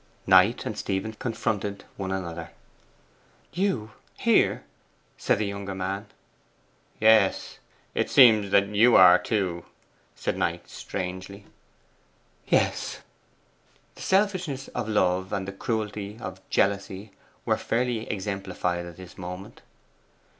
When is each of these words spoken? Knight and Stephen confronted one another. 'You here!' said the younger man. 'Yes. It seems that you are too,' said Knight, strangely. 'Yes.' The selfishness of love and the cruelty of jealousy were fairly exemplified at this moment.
Knight 0.25 0.65
and 0.65 0.75
Stephen 0.75 1.13
confronted 1.13 1.83
one 1.95 2.11
another. 2.11 2.49
'You 3.53 3.91
here!' 4.17 4.63
said 5.15 5.37
the 5.37 5.45
younger 5.45 5.75
man. 5.75 6.07
'Yes. 6.99 7.59
It 7.93 8.09
seems 8.09 8.49
that 8.49 8.65
you 8.65 8.95
are 8.95 9.19
too,' 9.19 9.63
said 10.15 10.39
Knight, 10.39 10.67
strangely. 10.71 11.45
'Yes.' 12.47 13.01
The 13.93 14.01
selfishness 14.01 14.69
of 14.69 14.89
love 14.89 15.31
and 15.31 15.47
the 15.47 15.53
cruelty 15.53 16.17
of 16.19 16.41
jealousy 16.49 17.11
were 17.45 17.55
fairly 17.55 18.09
exemplified 18.09 18.87
at 18.87 18.97
this 18.97 19.19
moment. 19.19 19.61